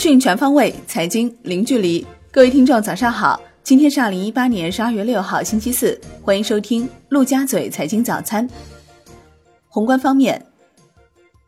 [0.00, 2.06] 讯全方位，财经零距离。
[2.32, 3.38] 各位听众，早上好！
[3.62, 6.00] 今天是二零一八年十二月六号，星期四。
[6.22, 8.48] 欢迎收听陆家嘴财经早餐。
[9.68, 10.42] 宏观方面，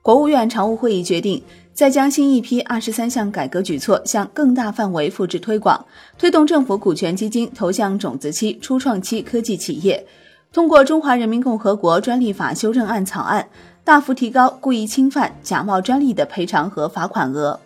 [0.02, 1.42] 国务院常务会议决定，
[1.72, 5.82] 再将新一批二十三项改革举措向更大范围复制推广，
[6.18, 10.06] 推动政府股权基金投向种子期、初创期科技企业。
[10.52, 13.48] 通过《中华人民共和国专利法修正案》草案，
[13.82, 17.58] 大幅提高故意侵犯、假冒专利的赔偿和罚款额。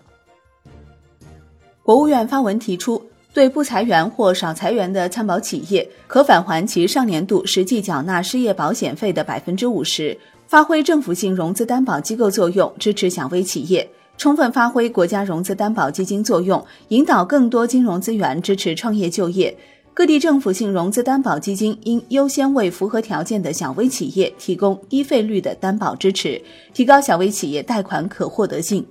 [1.86, 3.00] 国务院发文提出，
[3.32, 10.18] 对不裁员或少裁员的参保企业，可返还其上年度实际缴纳失业保险费的百分之五十，
[10.48, 19.56] 发挥政府性融资担保机构作用，支持小微企业，充分发挥国家融资担保基金作用，引导更多金融资源支持创业就业。
[19.94, 26.42] 各地政府性融资担保基金应优先为符合条件的小微企业提供低费率的担保支持，
[26.74, 28.84] 提高小微企业贷款可获得性。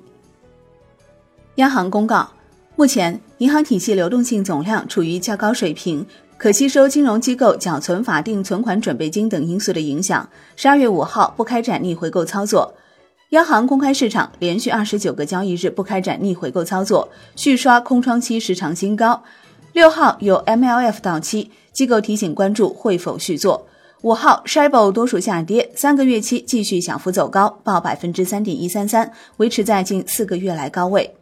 [1.55, 2.29] 央行公告。
[2.77, 6.05] 目前，银行体系流动性总量处于较高水平，
[6.37, 10.29] 可吸收金融机构缴存法定存款准备金等因素的影响。
[10.57, 12.73] 十二月五号不开展逆回购操作，
[13.29, 19.23] 央行公开市场连续二十九个交易日不开展逆回购操作，续刷空窗期时长新高。
[19.71, 23.65] 六号有 MLF 到期，机构提醒关注会否续做。
[24.01, 31.15] 五号 s h i b o 多数下跌，三个月期继续小幅走高，报百分之三点一三三，维持在近四个月来高位。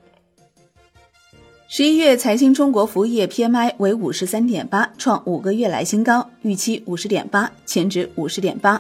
[1.75, 8.79] 十一月财新中国服务业 PMI 为五十三点八，创五个月来新高，预期五十点八，前值五十点八。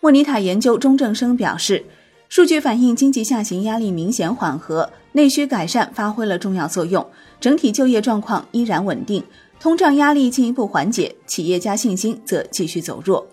[0.00, 1.82] 莫尼塔研究钟正生表示，
[2.28, 7.06] 数据反映经济下行压力明显缓和，内需改善发挥了重要作用，
[7.40, 9.24] 整体就业状况依然稳定，
[9.58, 13.26] 通胀压力进一步缓解，企业家信心则继续走弱。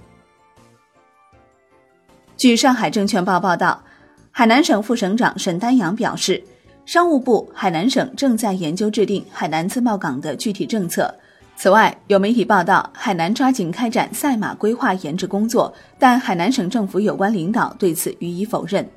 [2.37, 3.83] 据上海证券报报道，
[4.31, 6.41] 海南省副省长沈丹阳表示。
[6.85, 11.13] 商务部、海南省正在研究制定海南自贸港的具体政策。
[11.55, 18.87] 此外，有媒体报道，海南抓紧开展赛马规划研制工作，但海南省政府有关领导对此予以否认。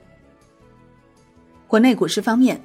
[1.67, 2.59] 国内股市方面，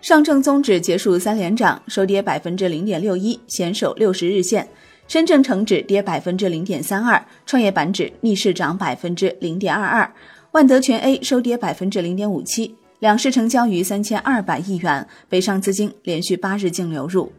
[0.00, 4.64] 上证综指结束三连涨，收跌百分之零点六一，险守六十日线；
[5.06, 10.10] 深证成指跌百分之零点三二，创业板指逆势涨百分之零点二二，
[10.52, 12.74] 万德全 A 收跌百分之零点五七。
[13.00, 17.32] 两市成交于三千二百亿元，北上资金连续八日净流入。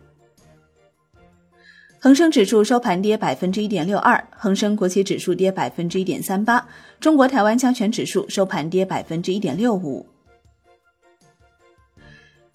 [1.99, 6.65] 恒生指数收盘跌百分之一点六二，恒生国企指数跌百分之一点三八，
[7.01, 10.05] 中国台湾加权指数收盘跌百分之一点六五。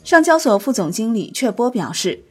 [0.03, 2.25] 上交所副总经理阙波表示，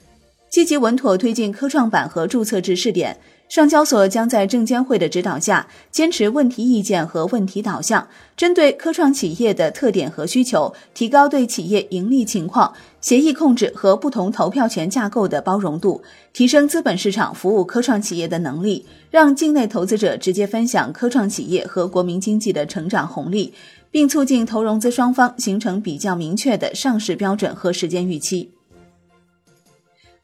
[0.49, 3.19] 积极稳妥推进科创板和注册制试点。
[3.49, 16.01] 上交所将在证监会的指导下，坚持问题意见和问题导向，针对科创企业的特点和需求，提高对企业盈利情况、协议控制和不同投票权架构的包容度，
[16.33, 23.53] 提升资本市场服务科创企业的能力，让境内投资者直接分享科创企业和国民经济的成长红利，
[23.91, 28.49] 并促进投融资双方形成比较明确的上市标准和时间预期。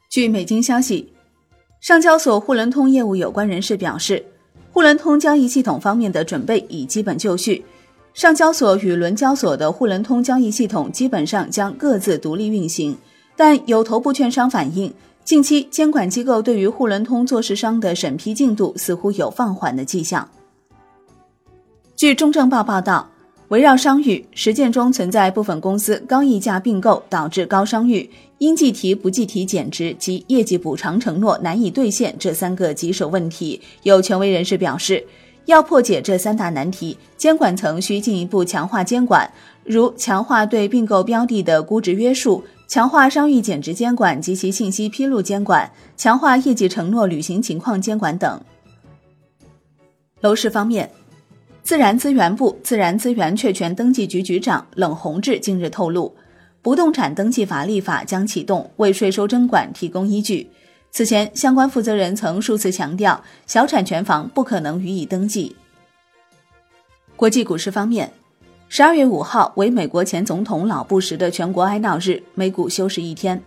[0.09, 1.13] 据美金消息。
[1.81, 4.23] 上交所沪伦通业务有关人士表示，
[4.72, 7.63] 沪伦通交易系统方面的准备已基本就绪，
[8.13, 12.97] 上交所与伦交所的沪伦通交易系统基本上将各自独立运行。
[13.35, 20.29] 但有头部券商反映，近期监管机构对于沪伦通做市商的审批进度似乎有放缓的迹象。
[21.96, 23.09] 据中证报报道。
[23.49, 33.59] 围绕商誉，实践中存在部分公司高溢价并购导致高商誉、应计提不计提减值及业绩补偿承诺难以兑现这三个棘手问题。
[33.81, 35.03] 有权威人士表示，
[35.45, 39.27] 要破解这三大难题，监管层需进一步强化监管，
[39.63, 48.39] 如强化对并购标的的估值约束，强化商誉减值监管及其信息披露监管，强化业绩承诺履行情况监管等。
[50.21, 50.87] 楼市方面。
[51.64, 56.16] 自然资源部自然资源确权登记局局长冷宏志近日透露，
[56.61, 60.50] 不动产登记法立法将启动，为税收征管提供依据。
[60.91, 65.56] 此前，相关负责人曾数次强调，小产权房不可能予以登记。
[67.16, 68.12] 国际股市方面，
[68.70, 73.40] 十二月五号为美国前总统老布什的全国哀悼日，美股休市一天。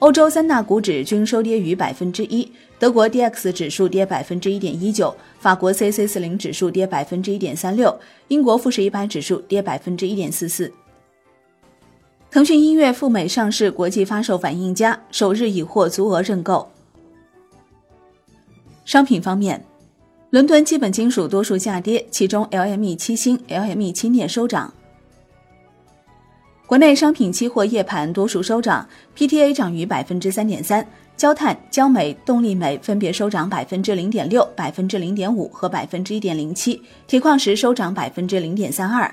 [0.00, 7.94] 欧洲三大股指均收跌逾百分之一，德国 D X 指数跌百分之一点一九，法国 C C 四零指数跌百分之一点三六，
[8.28, 10.72] 英国富时一百指数跌百分之一点四四。
[12.30, 16.70] 腾讯音乐赴美上市国际发售反应佳，首日已获足额认购。
[18.86, 19.62] 商品方面，
[20.30, 24.72] 伦敦基本金属多数下跌，其中 L M E 七锌、L M E 七镍收涨。
[26.70, 30.86] 国内商品期货夜盘多数收涨，PTA 涨逾百分之三点三，
[31.16, 39.12] 焦炭、焦煤、动力煤分别收涨百分之零点六、百分之零点五和百分之一点零七，铁矿石收涨百分之零点三二。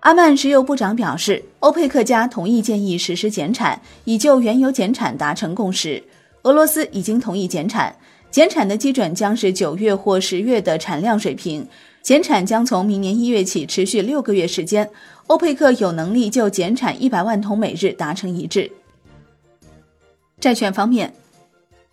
[0.00, 6.04] 阿曼石油部长表示，欧佩克加同意建议实施减产，已就原油减产达成共识。
[6.42, 7.96] 俄罗斯已经同意减产，
[8.30, 11.66] 减产的基准将是九月或十月的产量水平。
[12.02, 14.90] 减产将从明年一月起持续六个月时间，
[15.28, 18.70] 欧佩克有能力就减产一百万桶每日达成一致。
[20.40, 21.14] 债券方面，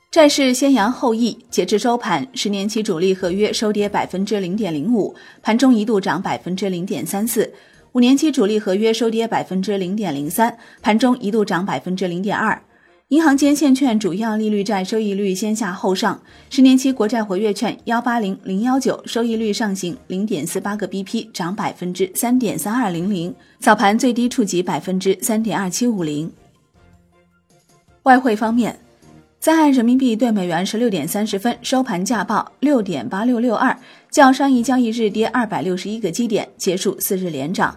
[0.09, 5.13] 债市先扬后抑，截至收盘，十年期主力合约收跌百分之零点零五，
[5.43, 7.43] 盘中一度涨百分之零点三四；
[7.91, 12.59] 五年期主力合约收跌百分之零点零三，盘中一度涨百分之零点二。
[13.09, 16.21] 银行间现券主要利率债收益率先下后上，
[16.51, 26.31] 十年期国债活跃券幺八零零幺九收益率上行零点四八个 BP，涨百分之三点三二零零，早盘最低触及百分之三点二七五零。
[28.03, 28.79] 外汇方面，
[29.39, 33.75] 在岸人民币对美元十六点三十分收盘价报六点八六六二，
[34.11, 37.75] 较上一交易日跌二百六十一个基点，结束四日连涨。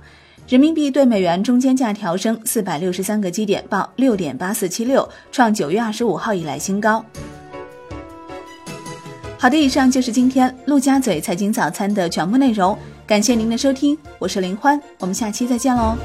[0.49, 7.03] 人民币对美元中间价调升四百六十三个基点，报六点八四七六，创九月二十五号以来新高。
[9.39, 15.97] 好的，以上就是今天陆家嘴财经早餐的全部内容，感谢您的收听，我是林欢，我们下期再见喽。